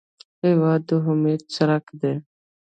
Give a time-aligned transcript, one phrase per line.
[0.43, 2.13] هېواد د امید څرک دی.